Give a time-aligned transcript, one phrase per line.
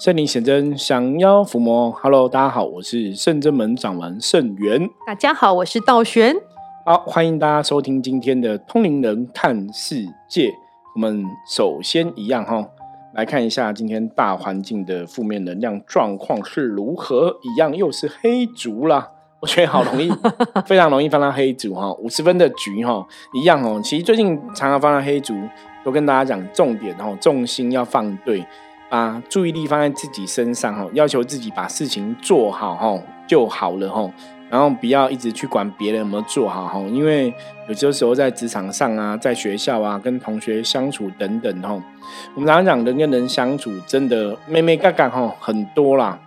[0.00, 1.90] 圣灵显真，降妖伏魔。
[1.90, 4.88] Hello，大家好，我是圣真门掌门圣元。
[5.06, 6.34] 大家好，我是道玄。
[6.86, 10.54] 好，欢迎大家收听今天的通灵人看世界。
[10.94, 12.66] 我们首先一样哈，
[13.12, 17.36] 来看一下今天大环境的负面能量状况是如何。
[17.42, 19.06] 一样又是黑竹啦，
[19.40, 20.10] 我觉得好容易，
[20.64, 21.92] 非常容易翻到黑竹哈。
[22.00, 23.78] 五十分的局哈，一样哦。
[23.84, 25.34] 其实最近常常翻到黑竹，
[25.84, 28.42] 都跟大家讲重点哦，重心要放对。
[28.90, 34.10] 把注意力放在自己身上哈，要求自己把事情做好哈就好了哈，
[34.50, 37.32] 然后不要一直去管别人有没有做好哈，因为
[37.68, 41.80] 有些时候在职场上啊，在学校啊，跟同学相处等等哈，
[42.34, 46.18] 我们常常讲人跟人相处真的妹妹嘎嘎哈很多啦，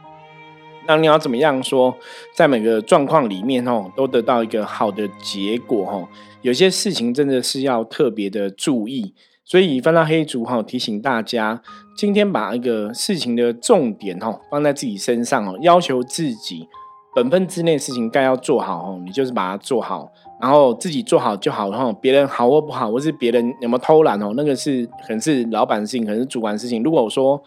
[0.87, 1.93] 那你要怎么样说，
[2.33, 6.07] 在每个状况里面哈都得到一个好的结果哈，
[6.41, 9.13] 有些事情真的是要特别的注意。
[9.45, 11.61] 所以翻到黑竹哈，提醒大家，
[11.97, 16.67] 今天把一个事情的重点哈放在自己身上哦，要求自己
[17.13, 20.09] 本分之内事情该要做好哦，你就是把它做好，
[20.41, 26.81] 然后自己做好就好，然后别人好或不好，或是别人有没有偷懒哦，那个是可能是老板的事情，可能是主管的事情。
[26.81, 27.39] 如果我说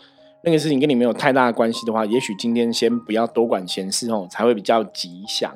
[0.45, 5.51] 那个事情跟你没有太大的关系的话，也许今天先不要多管闲事哦，才会比较吉祥。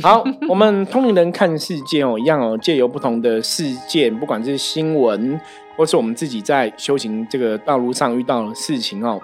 [0.00, 5.40] 好， 我们通灵人看世界哦，一样哦，借由不同的事件，不管是新闻。
[5.76, 9.20] 或是我们自己在修行这个道路上遇到的事情哦，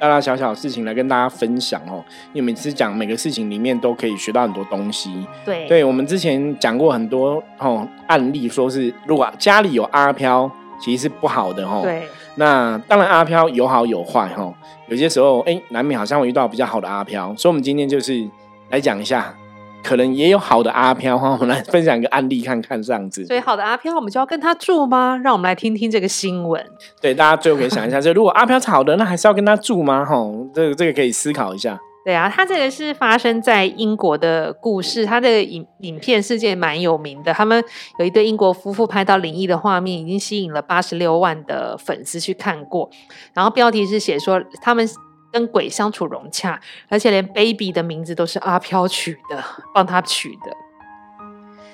[0.00, 2.04] 大大小小的事情来跟大家分享哦。
[2.32, 5.26] 因为每次讲每个事情里面都可以学到很多东西。
[5.44, 11.80] 对，对我们之前讲过很多哦案例，说是如果家里有阿飘，其实是不好的哦。
[11.84, 12.02] 对，
[12.36, 14.52] 那当然阿飘有好有坏哦。
[14.88, 18.28] 有些时候哎，难免好像会遇到比较好的阿飘，所以我们今天就是
[18.70, 19.34] 来讲一下。
[19.82, 23.24] 可能也有好的阿飘哈，我们来分享一个案例看看这样子。
[23.26, 25.20] 所以好的阿飘，我们就要跟他住吗？
[25.22, 26.64] 让我们来听听这个新闻。
[27.00, 30.04] 对，大家最后可以想一下，就如果阿飘是好的，那还是要跟他住吗？
[30.04, 30.14] 哈，
[30.54, 31.78] 这个这个可以思考一下。
[32.04, 37.32] 对啊，他这个是发生在英国的故事，他的影影片世界蛮有名的。
[37.32, 37.62] 他们
[37.98, 42.90] 有一对英国夫妇拍到灵异的画面，已经吸引了八十六万的粉丝去看过。
[43.34, 44.88] 然后标题是写说他们。
[45.32, 49.42] 跟鬼相处融洽，而且连 baby 的名字都是阿飘取的，
[49.74, 50.54] 帮他取的。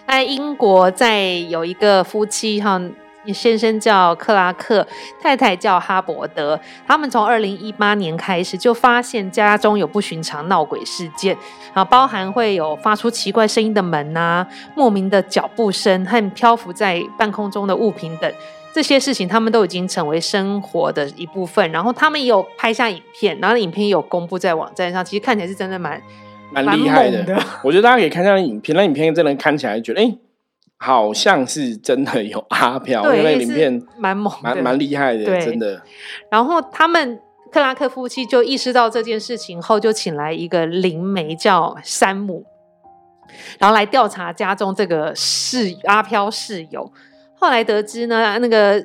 [0.06, 2.80] 在英国，在有一个夫妻哈，
[3.34, 4.86] 先生叫克拉克，
[5.20, 6.58] 太太叫哈伯德。
[6.86, 11.36] 他们从二零一八年开始就发现家中有不寻常闹鬼事件，
[11.74, 18.32] 啊，包含会有发出奇怪声音的门呐，莫名的脚步声和漂浮在半空中的物品等。
[18.78, 25.04] 这些事情他们都已经成为生活的一部分，然后他们也有拍下影片，然后影片也有公布在网站上。
[25.04, 26.00] 其实看起来是真的蛮
[26.52, 27.36] 蛮厉害的。
[27.64, 30.16] 我觉得大家可以看一下影片，那影片真的看起来觉得，哎，
[30.76, 35.82] 好像是真的有阿飘， 因为影片蛮猛、蛮蛮厉害的，真的。
[36.30, 37.18] 然后他们
[37.50, 42.44] 克拉克夫妻就意识到这件事情后，就请来一个灵媒叫山姆，
[43.58, 46.92] 然后来调查家中这个室阿飘室友。
[47.38, 48.84] 后来得知呢，那个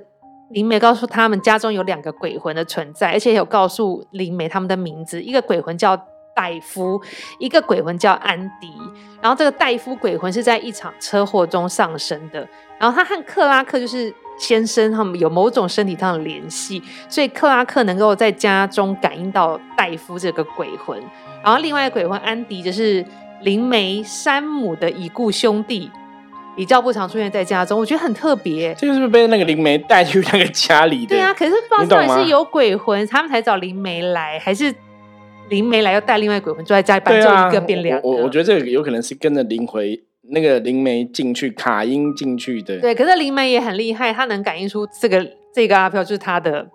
[0.49, 5.97] 灵媒告诉他们家中有两个鬼魂的存在，而且有告诉灵媒他们的名字，一个鬼魂叫
[6.35, 7.01] 戴夫，
[7.39, 8.71] 一个鬼魂叫安迪。
[9.21, 12.47] 然后这个戴夫鬼魂是在一场车祸中上升的，
[12.77, 21.01] 然后他和克拉克就是先生他们有某种身体上的联系，所以克拉克能够在家中感应到戴夫这个鬼魂。
[21.43, 23.03] 然后另外一个鬼魂安迪就是
[23.41, 25.89] 灵媒山姆的已故兄弟。
[26.55, 28.73] 比较不常出现在家中，我觉得很特别。
[28.75, 31.15] 这个是不是被那个灵媒带去那个家里的？
[31.15, 34.73] 对啊，可是不知道到底是有鬼魂，他们才找灵媒来，还是
[35.49, 38.07] 灵媒来要带另外鬼魂住在家里，搬走一个变两个？
[38.07, 39.99] 我我觉得这个有可能是跟着灵回
[40.29, 42.79] 那个灵媒进去，卡音进去的。
[42.79, 46.67] 对，可是灵媒也很厉害，他能感应出这个这个阿飘就是他的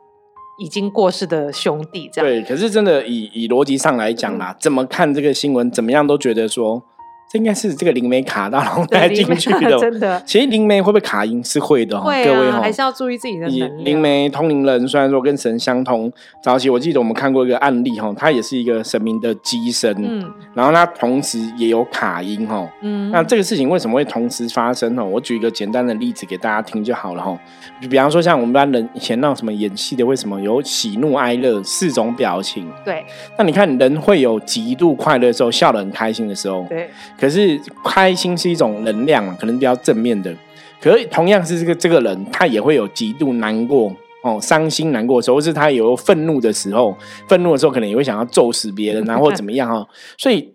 [0.60, 2.10] 已经过世的兄弟。
[2.12, 6.82] 这样对，可是真的以以逻辑上来讲啦，怎么看这个新闻，怎么样都觉得说。
[7.30, 10.22] 这应该是这个灵媒卡到然后带进去的，真的。
[10.24, 16.10] 其实灵媒会不会卡音是会的，会啊，还是要注意自己的能灵媒通灵人虽然说跟神相通，
[16.42, 25.04] 早期我记得我们看过一个案例哈，他也是一个神明的机身，嗯，然后他同时也有卡音哈，嗯，那这个事情为什么会同时发生呢？
[25.04, 27.38] 我举一个简单的例子给大家听就好了哈，
[27.78, 32.66] 就比方说像我们班人以前那种什么演戏的，为什么有喜怒哀乐四种表情？
[32.82, 33.04] 对，
[33.36, 36.88] 那你看人会有极度快乐的时候，笑得很开心的时候，对。
[37.18, 40.34] 可是开心是一种能量嘛，可能比较正面的。
[40.80, 43.92] 可是同样是这个这个人，他也会有极度难过
[44.22, 46.96] 哦，伤心难过的时候，或是他有愤怒的时候，
[47.28, 49.86] 愤怒的时候可能也会想要揍死别人啊，或怎么样哈。
[50.16, 50.54] 所以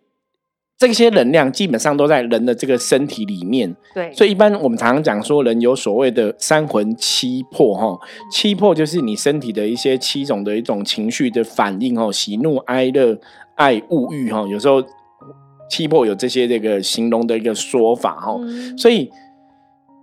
[0.78, 8.00] 这些能量基本上都在人的这个身体里面，对，所以一般我们常常讲说，人有所谓的三魂七魄，哈，
[8.32, 13.18] 七魄就是你身体的一些七种的一种情绪的反应，哦，喜怒哀乐、
[13.56, 14.84] 爱物欲，哈，有时候
[15.74, 18.40] 七魄有这些这个形容的一个说法，哈，
[18.78, 19.10] 所以。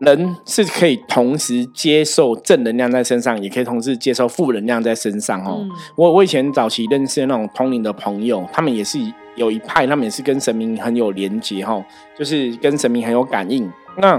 [0.01, 5.63] 人是可以同时接受正能量在身上，也可以同时接受负能量在身上哦。
[5.95, 8.99] 我我以前早期认识的那种通灵的朋友，他们也是
[9.37, 11.85] 有一派，他们也是跟神明很有连接哈，
[12.19, 13.71] 就是跟神明很有感应。
[13.99, 14.19] 那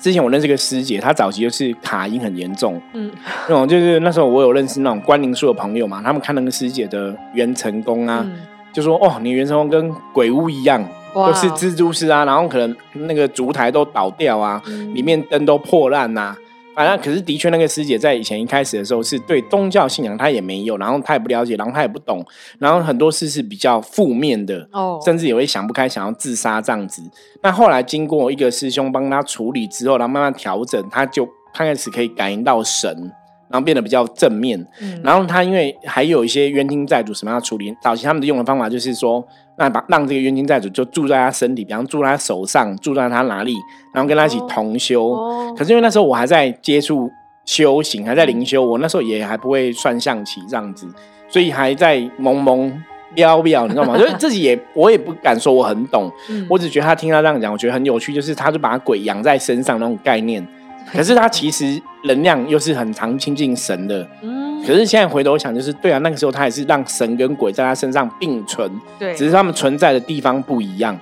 [0.00, 3.12] 之前我认识个师姐，她早期就是卡音很严重，嗯，
[3.50, 8.26] 那种就是那时候我有认识那种关灵术的朋友嘛，他们看那个师姐的元成功啊，
[8.72, 10.84] 就说哦，你元成功跟鬼屋一样。
[11.14, 12.74] 都是蜘蛛丝啊，然后可能
[13.06, 14.62] 那个烛台都倒掉啊，
[14.94, 16.34] 里面灯都破烂呐。
[16.74, 22.24] 反正可是的确，那个师姐在以前一开始的时候是对宗教信仰她也没有，然后她也不了解，然后她也不懂，
[22.58, 27.02] 然后很多事是比较负面的，哦，甚至也会想不开，想要自杀这样子。
[27.42, 33.12] 那后来经过一个师兄帮她处理之后，然后慢慢调整，她就开始可以感应到神。
[33.52, 34.66] 然后变得比较正面，
[35.04, 39.22] 然后他因为还有一些冤亲债主什么要处理，早期他们的用的方法就是说，
[39.58, 43.54] 那把让这个冤亲债主就住在他身体，比方住在他手上，住在他哪里，
[43.92, 45.14] 然后跟他一起同修。
[45.54, 47.10] 可是因为那时候我还在接触
[47.44, 50.86] 修行，还在灵修，我那时候也还不会算象棋这样子，
[51.28, 52.72] 所以还在懵懵
[53.14, 53.98] 飘飘，你知道吗？
[53.98, 56.10] 就是自己也我也不敢说我很懂，
[56.48, 60.42] 我只觉得他听他这样讲，我觉得很有趣，就是他就把鬼养在身上那种概念。
[60.90, 64.42] 可是他其实能量又是很常亲近神的，嗯。
[64.64, 70.98] 可是现在回头想，就是对啊，那个时候他也是让神跟鬼在他身上并存，对，只是他们存在的地方不一样。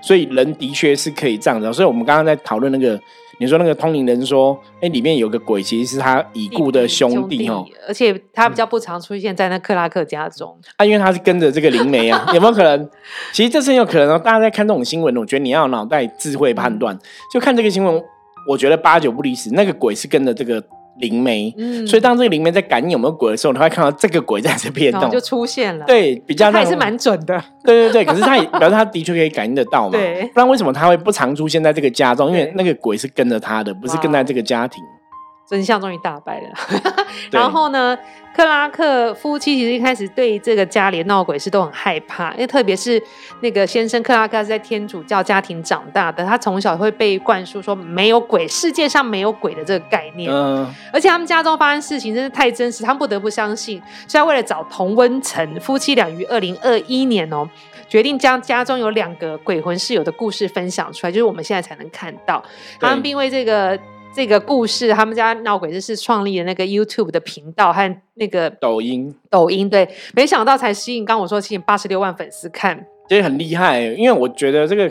[0.00, 1.72] 所以人的确是可以这样子。
[1.72, 3.00] 所以我们刚刚在讨论那个，
[3.40, 12.88] 你说那个通灵人说，哎，里面有个鬼，其实是他已故的兄弟哦，而且他比较不常出现在那克拉克家中啊，因为他是跟着这个灵媒啊， 有没有可能？
[13.32, 14.18] 其实这是有可能哦。
[14.22, 16.96] 大家在看这种新闻，我觉得你要有脑袋智慧判断，
[17.32, 18.00] 就看这个新闻。
[18.48, 20.62] 我觉得八九不离十，那个鬼是跟着这个
[20.98, 21.54] 灵媒，
[21.86, 25.84] 所以当这个灵媒在感应有没有鬼的时候，你会看到这个鬼在这边动，就出现了。
[25.86, 27.42] 对，比较还是蛮准的。
[27.64, 29.92] 对对对，可是他也 表示他的确可以感应得到嘛。
[29.92, 32.28] 对，不然为什么他会不常出现在这个家中？
[32.28, 34.82] 因为那个鬼是跟着他的，不是跟在这个家庭。
[35.46, 36.48] 真相终于大白了。
[37.30, 37.96] 然后呢，
[38.34, 43.00] 克拉克夫妻其实一开始对这个家里闹鬼事都很害怕，因为特别是
[43.40, 50.32] 那个先生克拉克是在天主教家庭长大的，他从小会被灌输说没有鬼，世界上没有鬼的这个概念。
[50.32, 50.66] 嗯。
[50.92, 53.80] 而且他们家中发生事情真是太真实，他们不得不相信。
[54.08, 57.48] 所以为了找同温层，夫妻俩于二零二一年哦，
[57.88, 62.42] 决定将家中有两个鬼魂室友的故事分享出来，就是我们现在才能看到。
[62.80, 63.78] 他们并为这个。
[64.14, 73.80] 这个故事，他们家闹鬼就是创立的那个 YouTube 的频道和那个抖音，抖音对，没想到才吸引，刚我说吸引八十六万粉丝看，其实很厉害。
[73.80, 74.84] 因为我觉得这个，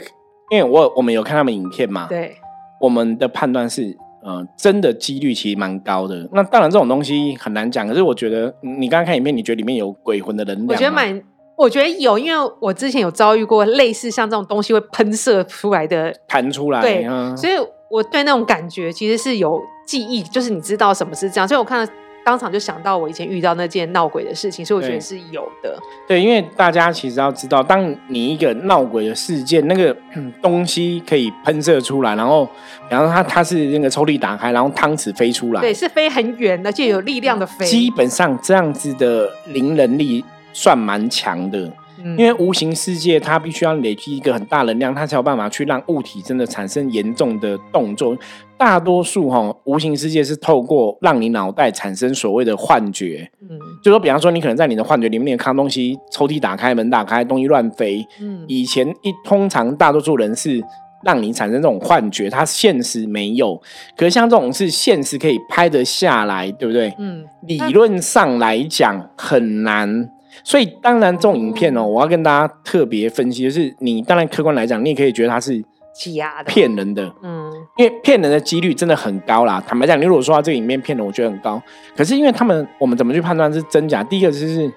[0.51, 2.35] 因为我我们有看他们影片嘛，对，
[2.81, 6.27] 我们的判断是，呃，真的几率其实蛮高的。
[6.33, 10.67] 那当然这种东西很难讲，可是我觉得你刚刚看影片，你觉得里面有鬼魂的能量？
[10.67, 11.23] 我觉得蛮，
[11.55, 17.53] 我觉得有，因为我之前有遭遇过类似像这种东西会喷射出来的弹出来，对，所以。
[17.93, 21.93] 我对那种感觉其实是有记忆，就是你知道什么是这样，所以我看到
[22.25, 25.77] 当场就想到我以前遇到那件闹鬼的事情，所以我觉得是有的。
[26.07, 29.95] 对，因为大家其实要知道，当你一个闹鬼的事件，那个
[30.41, 32.49] 东西可以喷射出来，然后，
[32.89, 37.63] 然后它它是那个抽屉打开，然后汤匙飞出来，对，是飞很远的，就有力量的飞。
[37.67, 41.71] 基本上这样子的灵能力算蛮强的。
[42.17, 48.17] 因为无形世界它必须要累积一个很大能量，它才有办法去让物体真的产生严重的动作。
[48.57, 53.29] 大多数哈，无形世界是透过让你脑袋产生所谓的幻觉。
[53.41, 58.05] 嗯，就说比方说，你可能在你的幻觉里面看东西，抽屉打开，门打开，东西乱飞。
[58.21, 60.63] 嗯，以前一通常大多数人是
[61.03, 63.61] 让你产生这种幻觉，它现实没有。
[63.97, 66.93] 可是像这种是现实可以拍得下来，对不对？
[66.97, 70.09] 嗯，理论上来讲很难。
[70.43, 75.63] 所以当然，这种影片哦，我要跟大家特别分析，就是你当然客观来讲，你也可以觉得它是
[75.93, 79.63] 欺压的、骗人的，嗯，因为骗人的几率真的很高啦。
[79.65, 81.61] 坦白讲，你如果说这个影片骗人，我觉得很高。
[81.95, 84.03] 可是因为他们，我们怎么去判断是真假？
[84.03, 84.71] 第一个就是，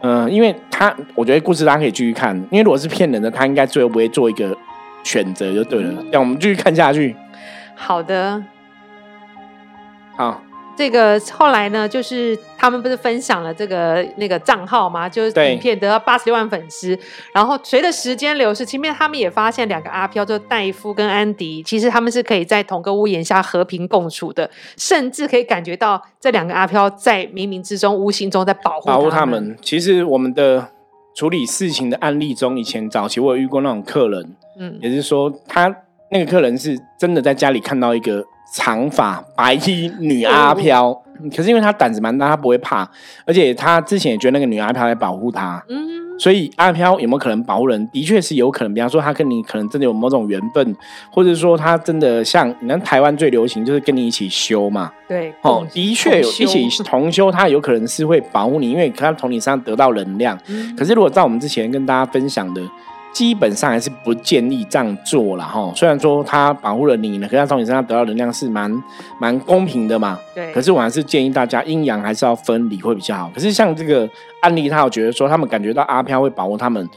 [0.00, 4.56] 嗯，因为他，我觉得故事大家可以继续看，因为如果是骗人的，他应该最后不会做一个
[5.02, 6.04] 选择就对了。
[6.12, 7.16] 让我们继续看下去。
[7.74, 8.42] 好的，
[10.16, 10.42] 好。
[10.78, 15.08] 这个后来呢，就是他们不是分享了这个那个账号吗？
[15.08, 16.96] 就是影片得到八十六万粉丝。
[17.34, 29.56] 然后随着时间流逝，前面他们也发现两个阿飘，就戴夫跟安迪，其实他们是可以在同个屋檐下和平共处的，甚至可以感觉到这两个阿飘在冥冥之中、无形中在保护保护他们。
[29.60, 30.68] 其实我们的
[31.16, 35.74] 处理事情的案例中，以前早期我有遇过那种客人，嗯，也就是说他
[36.12, 41.02] 那个客人是真的在家里看到一个长发白衣女阿飘，
[41.36, 42.88] 可是因为她胆子蛮大，她不会怕，
[43.24, 47.88] 而且她之前也觉得那个女阿飘在保护她，嗯，所以阿飘有没有可能保护人？
[47.88, 48.72] 的确是有可能。
[48.72, 50.76] 比方说，她跟你可能真的有某种缘分，
[51.10, 54.90] 或者说她真的像你看台湾最流行就是跟你一起修嘛。
[55.06, 60.38] 对，哦，的确有一起同修，她有可能是会保护你，因为她从你身上得到能量。
[60.48, 62.62] 嗯可是如果照我们之前跟大家分享的，
[63.12, 65.72] 基本上还是不建议这样做了哈。
[65.74, 68.70] 虽然说他保护了你呢，可是他从你身上得到能量是蛮
[69.20, 70.18] 蛮公平的嘛。
[70.34, 73.30] 对，可是我还是建议大家阴阳还是要分离会比较好。
[73.34, 74.08] 可是像这个
[74.42, 76.88] 案例，他有觉得说他们感觉到阿飘会保护他们，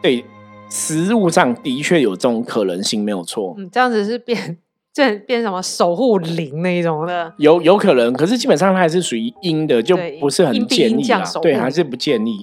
[0.00, 0.24] 对，
[0.70, 3.54] 实物上的确有这种可能性，没有错。
[3.58, 4.58] 嗯，这样子是变
[4.94, 11.22] 这变什么守护灵那一种的，有有可能，可是基本上它还是属于阴的，就不是很建议啦。
[11.42, 12.38] 对，还是不建议。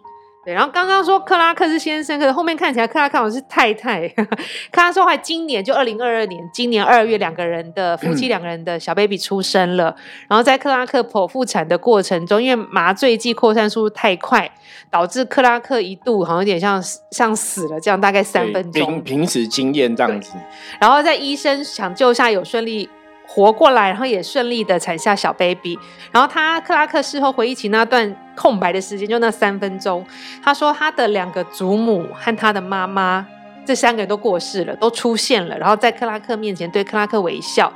[0.45, 4.07] 对，然后刚刚说克拉克是先生，可是后面看起来克拉克好像是太太。
[4.71, 9.95] 克拉说还今年就二零二二年，今年二月两个人的夫妻 两个人的小 baby 出生了。
[10.27, 14.51] 然后在克拉克剖腹产的过程中，因为麻醉剂扩散速度太快，
[14.91, 19.03] 导致克拉克一度好像有点像像死了这样，大概三分钟凭。
[19.03, 20.33] 平时经验这样子。
[20.77, 22.89] 然后在医生抢救下有顺利
[23.33, 25.75] 活过来，然后也顺利的产下小 baby。
[26.11, 30.05] 然后他克拉克事后回忆起那段空白的时间，就那三分钟，
[30.43, 33.25] 他说他的两个祖母和他的妈妈
[33.65, 37.73] 这三个人都过世了，都出现了，然后在克拉克面前对克拉克微笑。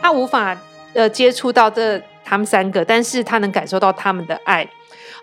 [0.00, 0.56] 他无法
[0.94, 4.68] 呃接触到这他们三个，但是他能感受到他们的爱。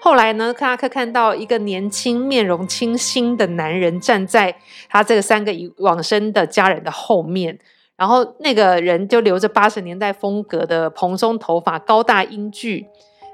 [0.02, 4.54] 后来呢，克拉克看到一个年轻、面容清新的男人站在
[4.90, 7.58] 他这个三个已往生的家人的后面，
[7.98, 12.86] 然后那个人就留着八十年代风格的蓬松头发，高大英俊，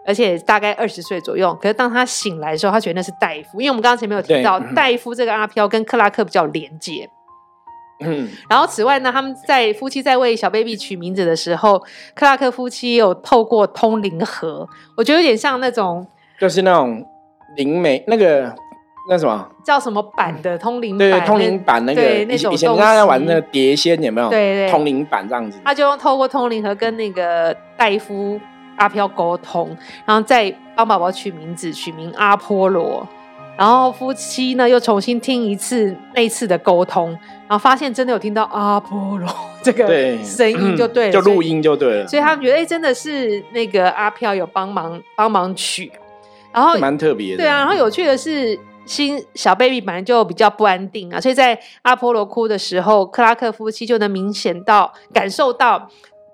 [0.08, 1.54] 而且大概二十岁左右。
[1.62, 7.10] 可是当他醒来的时候，他觉得那是戴夫，因为我们刚刚前面有提到戴夫这个阿飘跟克拉克比较有连接。
[8.00, 11.80] 嗯，然后此外呢，他们在夫妻在为小 baby 取名字的时候，
[12.16, 14.68] 克拉克夫妻有透过通灵盒，
[14.98, 16.06] 我觉得有点像那种
[16.40, 17.06] 就是那种
[17.56, 18.54] 灵媒那个
[19.10, 24.30] 那什么，叫什么版的通灵版，对对，通灵版那个以以前大家玩那个碟仙有没有？
[24.30, 25.60] 对对通灵版这样子。
[25.66, 28.40] 他就用透过通灵盒跟那个戴夫
[28.78, 33.08] 阿飘沟通，然后再帮宝宝取名字，取名阿波罗。
[33.56, 37.12] 然后夫妻呢又重新听一次那一次的沟通，
[37.48, 39.30] 然后发现真的有听到阿波罗
[39.62, 45.92] 这个对，声音就对了， 就录音就对了，所以他们觉得，哎、真的是那个阿飘有帮忙帮忙取，
[46.52, 47.44] 然后蛮特别的。
[47.44, 55.90] 对啊，然后有趣的是，新小 baby 本来就比较不安定啊，所以在阿波罗哭的时候，克拉克夫妻就能明显到感受到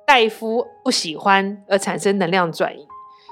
[0.06, 2.88] 戴夫不喜欢而产生能量转移，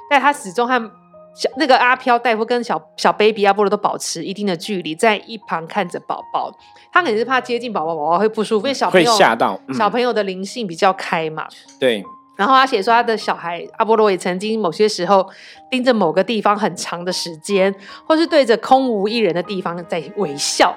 [0.09, 0.91] 但他始终和
[1.35, 6.51] 小那个阿飘戴夫跟小小 baby 阿波罗都保持一定的距离，在一旁看着宝宝。
[6.91, 11.47] 他可能是怕接近宝宝，宝宝会不舒服，因为小朋会友吓到嗯小朋友的灵性比较开嘛。
[11.79, 12.03] 对，
[12.37, 15.27] 然后他写说，他的小孩阿波罗也曾经某些时候
[15.69, 17.73] 盯着某个地方很长的时间，
[18.05, 20.73] 或是对着空无一人的地方在微笑。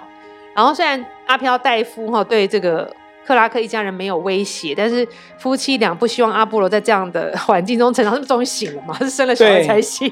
[0.55, 2.93] 然后虽然阿飘戴夫哈对这个
[3.25, 5.07] 克拉克一家人没有威胁，但是
[5.39, 8.13] 夫妻俩不希望阿波罗在这样的环境中成长。
[8.13, 10.11] 他们终于醒了嘛，是生了小孩才醒。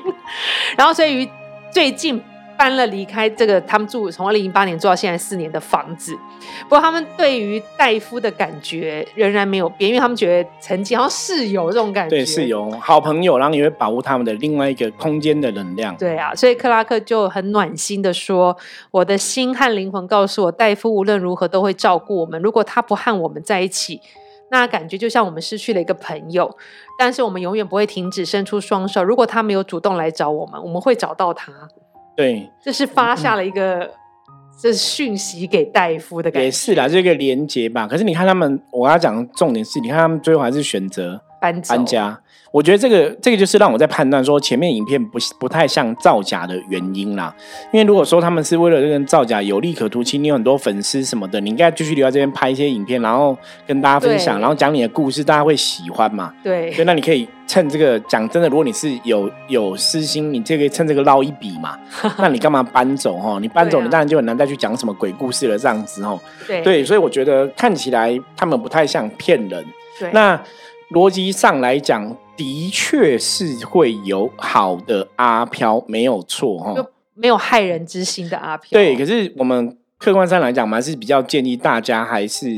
[0.76, 1.28] 然后所以于
[1.72, 2.22] 最近
[2.58, 6.12] 搬了离开这个他们住从二零零八年住到现在四年的房子。
[6.64, 12.16] 不过他们对于戴夫的感觉仍然没有变，因为他们觉得曾经好像室友这种感觉。
[12.16, 15.96] 对，室友好朋友，然后也会保护他们的另外一个空间的能量。
[15.96, 18.56] 对啊，所以克拉克就很暖心的说
[18.90, 22.42] ：“我的心和灵魂告诉我，戴夫无论如何都会照顾我们。
[22.42, 24.00] 如果他不和我们在一起，
[24.50, 26.56] 那感觉就像我们失去了一个朋友。
[26.98, 29.04] 但是我们永远不会停止伸出双手。
[29.04, 31.52] 如果他没有主动来找我们，我们会找到他。
[32.18, 33.88] 对，这是发下了一个
[34.60, 36.46] 这是讯息给戴夫的感觉。
[36.46, 37.86] 也是啦，这个连接吧。
[37.86, 42.20] 可是你看他们，我要讲的重点是，你看他们最后还是选择搬家。
[42.50, 47.34] 我觉得这个这个就是让我在判断说前面影片不不太像造假的原因啦。
[47.72, 53.36] 因为如果说他们是为了这个造假有利可图，其实你有很多粉丝什么的，你应该继续留在这边拍一些影片，然后
[53.66, 56.32] 跟大家分享，然后讲你的故事，大家会喜欢嘛。
[56.42, 61.78] 对所以，那你可以趁这个讲真的，如果你是有有私心，你就可以趁这个捞一笔嘛。
[62.18, 63.38] 那你干嘛搬走哦？
[63.40, 66.18] 你搬走，你当然就很难再去讲什么鬼故事了，这样子哦。
[66.46, 69.64] 对对，所以我觉得看起来他们不太像骗人。
[69.98, 70.40] 对那
[70.94, 76.74] 逻辑上来讲，的确是会有好的阿飘，没有错哈。
[76.74, 78.70] 就没有害人之心的阿飘。
[78.72, 82.48] 对，可是我们客观上来讲，我们还是比较建议大家还是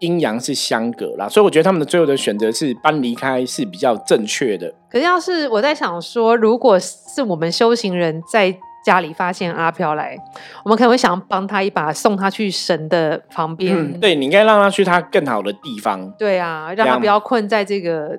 [0.00, 1.28] 阴阳是相隔啦。
[1.28, 4.74] 所以我觉得他们的最后的选择是搬离开是比较正确的。
[4.90, 10.16] 可是要是我在想说，如果是我们修行人在家里发现阿飘来，
[10.64, 13.76] 我们可能会想帮他一把，送他去神的旁边。
[13.76, 16.10] 嗯，对你应该让他去他更好的地方。
[16.18, 18.18] 对啊，让他不要困在这个。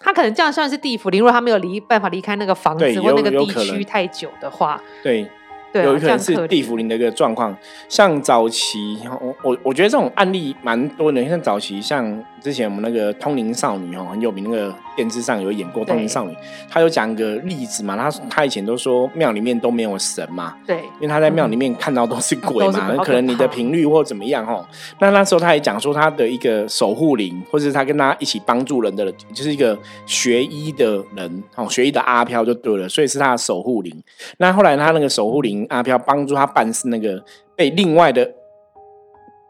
[0.00, 5.26] 他可能这样算是地府灵，如果他没有离办法离开那个房子或那个地区太久的话，对。
[5.72, 7.56] 有可能是地府灵的一个状况，
[7.88, 11.24] 像早期，我我我觉得这种案例蛮多的。
[11.28, 16.36] 像早期，像之前我们那个通灵少女哦，很有名，那个电视上有演过通灵少女，
[16.68, 17.96] 她有讲一个例子嘛。
[17.96, 24.62] 她她以前都说庙里面都没有神嘛，对，因为她在庙里面看到都是鬼嘛，可能你的频率或怎么样哦。
[25.00, 34.02] 那那时候她也讲说，她的一个守护灵，或者是她跟她一起帮助人的，就是一个学医的人哦，学医的阿飘就对了，所以是她的守护灵。
[34.36, 35.66] 那后来她那个守护灵。
[35.70, 37.22] 阿飘帮助他办事，那个
[37.54, 38.28] 被另外的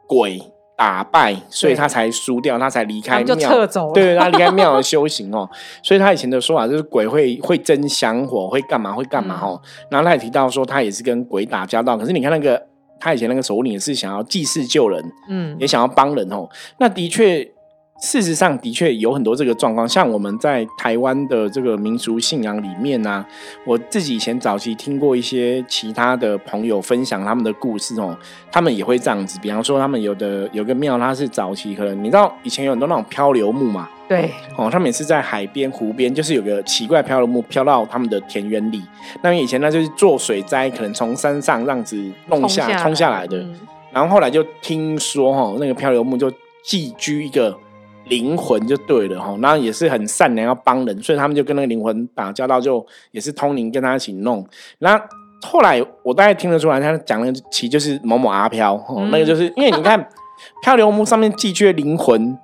[0.07, 0.39] 鬼
[0.81, 3.93] 打败，所以他才输掉，他才离开庙，撤走。
[3.93, 5.47] 对，他离开庙的修行哦。
[5.85, 9.61] 所以他以前的说法就是鬼会会争香火，会干嘛会干嘛哦。
[9.91, 11.99] 然后他也提到说，他也是跟鬼打交道。
[11.99, 12.67] 可是你看那个
[12.99, 16.49] 他以前那个首领是想要济世救人，嗯，也想要帮人哦。
[16.79, 17.47] 那的确。
[18.01, 19.87] 事实上，的确有很多这个状况。
[19.87, 23.25] 像我们在台湾的这个民俗信仰里面呢，
[23.67, 28.17] 我自己以前早期听过一些其他的朋友分享他们的故事哦，
[28.51, 29.39] 他们也会这样子。
[29.43, 38.83] 比方说，他们有的有个庙，它是早期可能你知道以前有很多那种漂流木嘛，对，哦，他们也是在海边、湖边，就是有个奇怪漂流木飘到他们的田园里。
[39.23, 43.45] 那以前那就是做水灾，可能从山上这样子弄下冲下来的。
[43.93, 46.33] 然后后来就听说哈，那个漂流木就
[46.65, 47.55] 寄居一个。
[48.11, 54.47] 灵魂就对了哈，然后也是很善良，要帮人，所以他们就跟那个灵魂打交道，就也是通灵跟他一起弄。
[54.81, 55.03] 那
[55.41, 58.79] 后来我大概听得出来，他讲的其实就是某某阿飘，
[59.11, 60.07] 那个就是因为你看
[60.63, 62.37] 漂流木上面寄居的灵魂，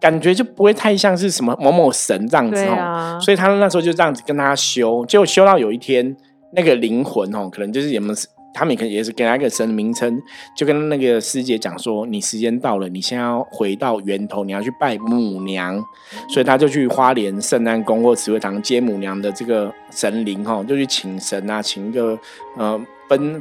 [0.00, 6.16] 感觉就不会太像是什么某某神这样子哦，所以他那时候就这样子跟他修，结果修到有一天
[6.52, 8.14] 那个灵魂哦，可能就是什么。
[8.52, 10.20] 他们可能也是给他一个神的名称，
[10.54, 15.82] 就跟那个师姐讲说：“你时间到了，你先要回到源头，你要去拜母娘。”
[16.28, 22.18] 所以他就去花莲圣安宫或慈惠堂接母娘的这个神灵哈，就去请神啊，请一个
[22.56, 23.40] 呃分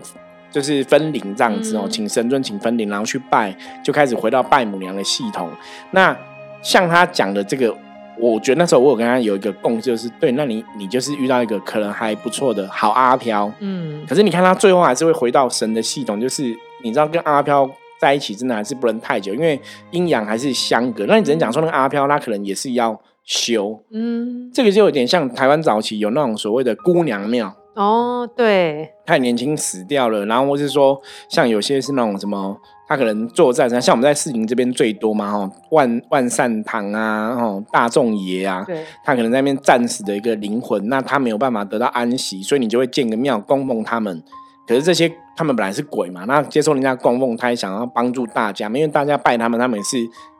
[0.51, 5.49] 就是分灵这样子哦，请神尊请分灵，然后去拜，就开始回到拜母娘的系统。
[5.91, 6.15] 那
[6.61, 7.75] 像他讲的这个。
[8.19, 19.59] 我觉得那时候我有跟他有一个共，就是对，那你你就是遇到一个可能还不错的好阿飘，嗯，可是你看他最后还是会回到神的系统，就是你知道跟阿飘在一起真的还是不能太久，因为
[19.91, 21.05] 阴阳还是相隔。
[21.05, 27.55] 那你只能讲说那个阿飘他可能也是要修，嗯，这个就有点像台湾早期有那种所谓的姑娘庙。
[27.75, 32.57] 哦，对，太年轻死掉了，然后或是说，像有些是那种什么，
[32.89, 44.23] 他可能坐在像我们在四营这边最多嘛，哈，万万善堂啊，哦，大众爷啊，对，他可能在那边战死的一个灵魂，那他没有办法得到安息，所以你就会建个庙供奉他们。
[44.67, 49.97] 可是这些他们本来是鬼嘛，那接受人家供奉，他也想要帮助大家，因为大家拜他们，他们也是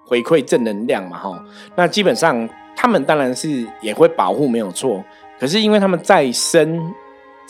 [0.07, 1.45] 回馈正能量嘛，哈。
[1.75, 5.05] 那基本上他们当然是也会保护，没有错。
[5.39, 6.81] 可是因为他们再生。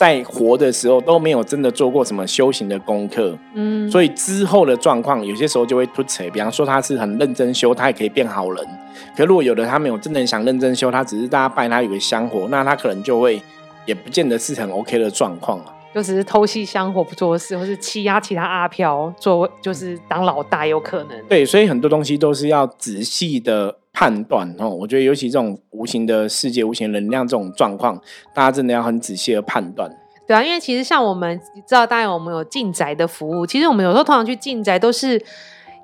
[0.00, 6.24] 在活的时候都没有真的做过什么修行的功课，嗯，所以之后的状况有些时候就会突扯。
[6.30, 8.66] 比方说他是很认真修，他也可以变好人。
[9.14, 13.42] 可如果有的他没有真的想认真修，他只是大家拜他有个香火，那他可能就会
[13.84, 15.66] 也不见得是很 OK 的状况了。
[15.94, 21.22] 就只是偷吸香火不做事，或是欺压其他阿飘做，就是当老大有可能。
[21.28, 23.76] 对，所以很多东西都是要仔细的。
[24.00, 28.00] 判断哦，我觉得尤其这种无形的世界、无形能量这种状况，
[28.32, 29.94] 大家真的要很仔细的判断。
[30.26, 33.46] 对啊，因为其实像我们知道，当然我们有进宅的服务。
[33.46, 35.22] 其实我们有时候通常去进宅，都是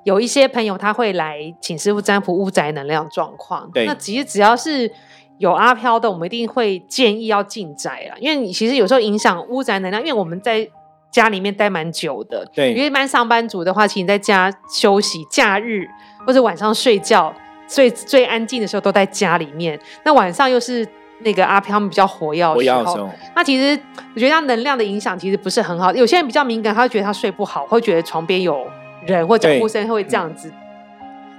[0.03, 3.69] 有一些朋友他会来请师傅占卜屋宅能量状况。
[3.71, 4.91] 对，那其实只要是
[5.37, 10.67] 有阿飘的，我们一定会建议要进宅了，因为你其实有时候影响屋宅能量，因为我们在
[11.11, 12.43] 家里面待蛮久的。
[12.51, 15.85] 对，因为一般上班族的话，其实你在家休息、假日
[16.25, 17.31] 或者晚上睡觉。
[17.67, 20.87] 最最安静的时候都在家里面，那晚上又是
[21.19, 23.79] 那个阿飘他们比较活跃的时候，那其实
[24.13, 25.93] 我觉得他能量的影响其实不是很好。
[25.93, 28.65] 有些人比较敏感，他会觉得他睡不好，会觉得床边有
[29.05, 30.51] 人或者脚步声会这样子。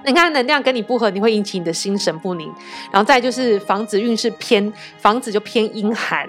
[0.04, 2.52] 你看能量跟你不合，你会引起你的心神不宁，
[2.92, 6.28] 然后再就是房子运势偏，房子就偏阴寒。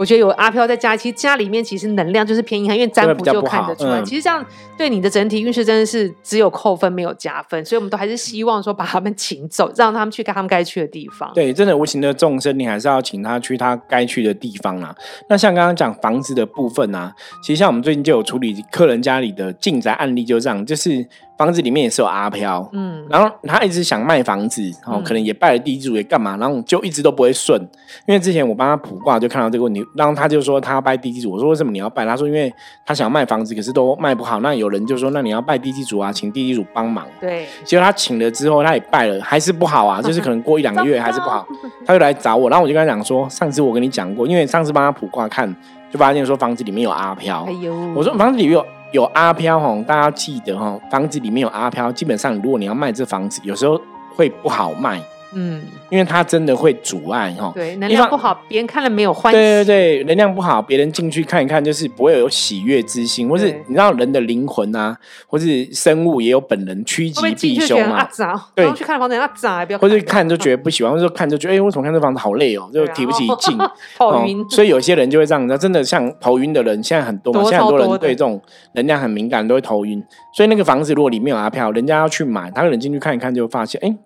[0.00, 4.00] 我觉得有阿飘在家，其实家里面其实能量就是偏阴寒，因为占卜就看得出来。
[4.00, 4.42] 其实这样
[4.74, 11.30] 对你的整体运势真的是只有扣分没有加分，所以我们都还是希望说把他们请走，让他们去他们该去的地方。
[11.34, 14.96] 对，真的无形的众生，你还是要请他去他该去的地方啊。
[15.28, 21.06] 那像刚刚讲房子的部分啊，其实像我们最近就有处理客人家里的进宅案例，就这样，就是
[21.40, 27.58] 房子里面也是有阿飘，嗯，然后他一直想卖房子，哦，后可能也拜了地基主也干嘛，然后就一直都不会顺。
[28.04, 32.04] 因为之前我帮他卜卦就看到这个问题，然后他就说他要拜地基主，我说为什么你要拜？
[32.04, 32.52] 他说因为
[32.84, 34.38] 他想要卖房子，可是都卖不好。
[34.40, 37.06] 那有人就说那你要拜地基主啊，请地基主帮忙。
[37.18, 41.46] 对，结果他请了之后，他也拜了，还是不好啊， 就是可能过一两个月还是不好，
[41.86, 45.56] 他就来找我，然后我就跟他讲说，上次我跟你讲过，因为上次帮他卜卦看，
[45.90, 53.80] 就发现说房子里面有阿飘哎，呦，我说房子里面有有阿飘吼，大家要记得哦，房子里面有阿飘，基本上如果你要卖这房子，有时候
[54.16, 55.00] 会不好卖，
[55.32, 57.52] 嗯，因为它真的会阻碍哈。
[57.54, 68.70] 对，能量不好，别人看了没有欢喜，对对对，能量不好，别人进去看一看，就是不会有喜悦之心，或是你知道人的灵魂啊，或是生物也有本能趋吉避凶嘛，脏，对。
[68.72, 73.56] 去看房子啊脏，不要，或是看就觉得不喜欢，或者说看就觉得哎，为什么看这房子好累哦，就提不起劲。
[73.96, 78.40] 头晕，所以有些人就会这样，那真的像头晕的人，现在很多嘛，多现在很多人对这种
[78.74, 80.02] 能量很敏感，都会头晕。
[80.34, 83.98] 所以那个房子如果里面有阿飘，人家要去买，他可能进去看一看，就发现哎、诶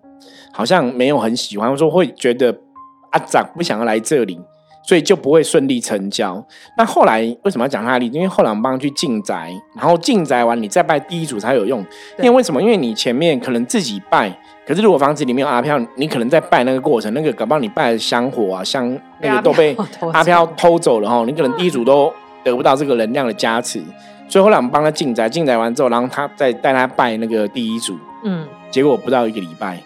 [0.51, 2.55] 好像没有很喜欢，说会觉得
[3.11, 4.39] 阿长不想要来这里，
[4.83, 6.45] 所以就不会顺利成交。
[6.77, 8.15] 那后来为什么要讲他的例子？
[8.15, 11.79] 因为后来我们帮他去进宅，然后进宅完你再拜第一组才有用。
[11.81, 11.85] 因
[12.17, 12.61] 对为为什么？
[12.61, 14.31] 因为你前面可能自己拜。
[14.67, 19.77] 可是，如果房子里面有阿飘，你可能在拜那个过程，那个搞不好你拜的香火啊、香那个都被
[20.11, 22.11] 阿飘偷走了哈，你可能第一组都
[22.43, 23.79] 得不到这个能量的加持，
[24.27, 29.79] 所以后来我们帮他进宅，进宅完之后，然后他再带他拜那个第一组，嗯，结果不到一个礼拜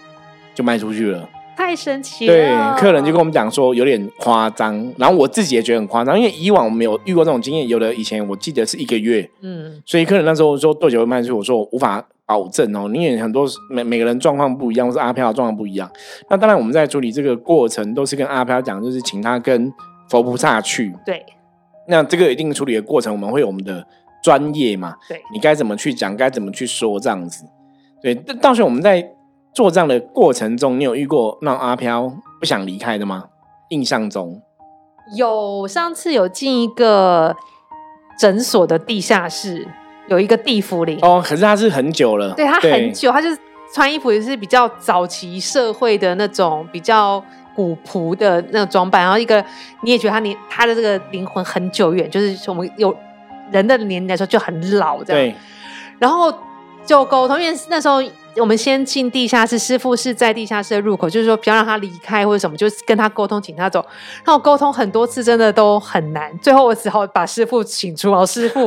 [0.60, 1.26] 就卖出去了。
[1.56, 15.90] 太神奇对，，客人就跟我们讲说有点夸张，然后我自己也觉得很夸张，因为以往我们有遇过这种经验，有的以前我记得是一个月，嗯，所以客人那时候说多久会卖出去，我说我无法保证哦，因为很多每每个人状况不一样，或是阿飘的状况不一样。
[16.30, 19.72] 那当然我们在处理这个过程都是跟阿飘讲，就是请他跟
[20.10, 21.26] 佛菩萨去，对
[21.88, 23.86] 那这个一定处理的过程，我们会有我们的
[24.24, 24.96] 专业嘛？
[25.10, 27.44] 对，你该怎么去讲，该怎么去说，这样子。
[28.02, 29.06] 对，但到时候我们在
[29.60, 33.26] 做这样的过程中，你有遇过让阿飘不想离开的吗？
[33.72, 34.42] 印象中，
[35.18, 37.36] 有上次有进一个
[38.18, 39.68] 诊所的地下室，
[40.08, 43.38] 有一个地府灵，哦，可是他是很久了，对他很久，他就是
[43.74, 47.22] 穿衣服也是比较早期社会的那种比较
[47.54, 49.44] 古朴的那种装扮，然后一个
[49.82, 52.96] 你也觉得他年他的这个灵魂很久远，就是我们有
[53.52, 55.36] 人的年龄来说就很老这样，对，
[56.00, 56.34] 然后
[56.86, 58.02] 就沟通，因为那时候
[58.38, 63.86] 我们先进地下室，师傅是在地下室的入口，就是说不要让他离开或者什么，就是跟他沟通，请他走。
[64.24, 66.38] 然后沟通很多次，真的都很难。
[66.40, 68.66] 最后我只好把师傅请出哦，师傅，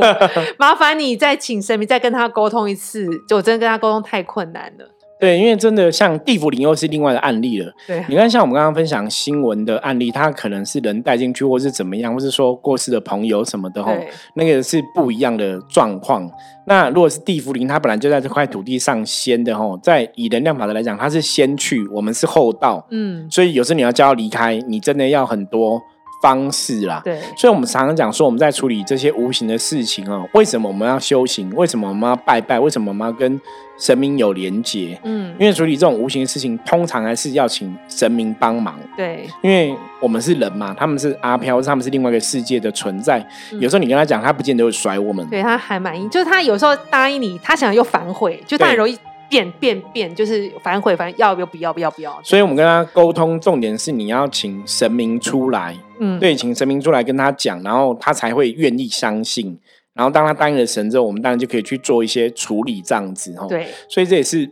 [0.58, 4.91] 麻烦你再请神明再跟他沟通一次，就我真的跟他沟通太困难了。
[5.22, 7.72] 对，因为真的像地府灵又是另外的案例了。
[7.86, 13.92] 对你看，像我们刚刚分享新闻的案例，它可能是人带进去，或是怎么样，或是说过世的朋友什么的吼，
[14.34, 16.28] 那个是不一样的状况。
[16.66, 25.80] 那如果是地府灵，它本来就在这块土地上先的吼，在以能量法则来讲，它是先去，我们是后到，嗯，所以有时候你要叫他离开，你真的要很多
[26.22, 27.02] 方式啦。
[27.04, 31.52] 对，所以，我们常常讲说，我们在处理这些无形的事情哦，为什么我们要修行？
[31.54, 32.58] 为什么我们要拜拜？
[32.58, 33.38] 为什么我们要跟
[33.78, 34.98] 神明有连结？
[35.02, 43.18] 嗯，因为处理这种无形的事情，通常还是要请神明帮忙，对，因为我们是人嘛，他们是阿飘，他们是另外一个世界的存在。
[43.52, 45.26] 嗯有时候你跟他讲，他不见得会甩我们。
[45.28, 48.96] 对他还满意，就是他有时候答应你，他想又反悔，就他很容易
[49.32, 52.20] 变变变，就是反悔，反正要要不要，不要不要。
[52.22, 59.58] 所以我们跟他沟通，重点是你要请神明出来，嗯，对，请神明出来跟他讲，然后他才会愿意相信。
[59.94, 63.46] 然后当他答应了神之后，我们当然就可以去做一些处理，这样子哈。
[63.48, 64.46] 对，所以这也是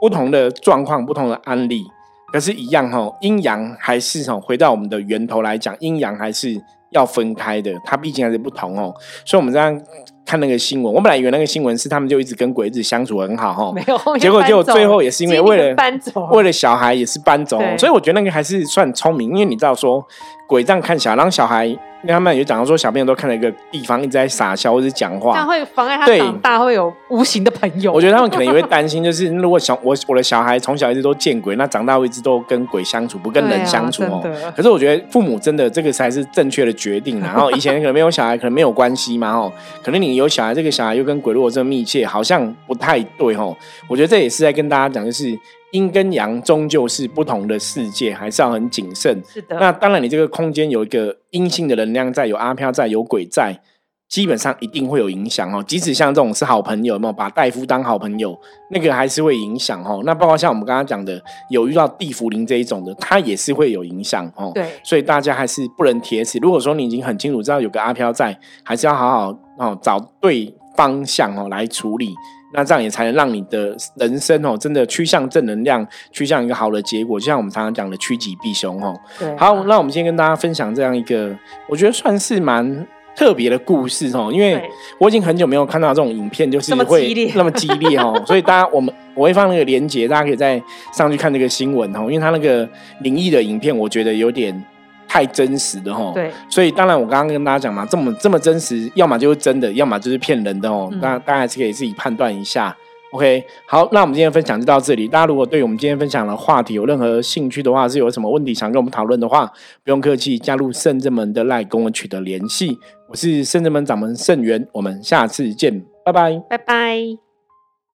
[0.00, 1.84] 不同的状况、不同的案例，
[2.32, 8.92] 可是，一样哈，阴阳还是哈，回到我们的源头来讲，阴阳还是要分开的，它毕竟还是不同哦。
[9.24, 9.80] 所以我们这样
[10.30, 20.06] 看那个新闻，我本来以为那个新闻是他们就一直跟鬼子相处很好哈没，有，结果就最后也是因为为了搬走，为了小孩也是搬走所以我觉得那个还是算聪明，因为你知道说
[20.46, 21.66] 鬼这样看小孩，然后小孩，
[22.02, 27.92] 因为他们有讲到说小朋友都看了一个地方一直在傻笑或者讲这样话，会妨碍他对长大，会有无形的朋友。
[27.92, 34.20] 我觉得他们可能也会担心，就是如果小我我的小孩从小一直都见鬼，那长大会一直都跟鬼相处，不跟人相处哦。
[34.20, 37.32] 啊真的可是我觉得父母真的这个才是正确的决定啊。
[37.34, 39.52] 然后以前可能没有小孩，可能没有关系嘛哦。
[39.82, 43.56] 可能你有小孩，这个小孩又跟鬼如果这么密切，好像不太对哦。
[43.86, 45.38] 我觉得这也是在跟大家讲，就是
[45.72, 49.22] 阴跟阳终究是不同的世界，还是要很谨慎。
[49.28, 53.60] 是的，那当然，你这个空间有一个阴性的能量在，有阿飘在，有鬼在，
[54.08, 55.62] 基本上一定会有影响哦。
[55.64, 58.36] 即使像这种是好朋友，有没有把戴夫当好朋友，
[58.70, 60.02] 那个还是会影响哦。
[60.04, 64.50] 那包括像我们刚刚讲的，有遇到地茯苓这一种的，它也是会有影响哦。
[64.52, 66.38] 对所以大家还是不能铁齿。
[66.38, 72.14] 如果说你已经很清楚知道有个阿飘在，还是要好好哦找对方向哦来处理，
[72.54, 77.20] 那这样也才能让你的人生哦，真的趋向正能量，趋向一个好的结果。
[77.20, 78.98] 就像我们常常讲的趋吉避凶哦。
[79.18, 81.36] 对，好，那我们今天跟大家分享这样一个，
[81.68, 84.58] 我觉得算是蛮特别的故事哦，因为
[84.98, 90.62] 我已经很久没有看到这种影片，就是会那么激烈哦，所以大家我们我会放那个连接，大家可以再
[90.94, 92.66] 上去看这个新闻哦，因为它那个
[93.02, 94.64] 灵异的影片，我觉得有点
[95.10, 96.12] 太真实的哦。
[96.14, 100.88] 对，所以当然我刚刚跟大家讲嘛，这么这么真实，要么就是真的，要么就是骗人的哦。
[100.92, 102.76] 嗯那大家还是可以自己判断一下。
[103.12, 105.08] OK，好，那我们今天分享就到这里。
[105.08, 109.50] 大家如果对我们今天分享的话题有任何兴趣的话，是有什么问题想跟我们讨论的话，
[109.82, 112.78] 不用客气，加入圣正门的赖跟我取得联系。
[113.08, 116.40] 我是圣正门掌门圣元，我们下次见，拜拜。
[116.48, 117.29] 拜拜。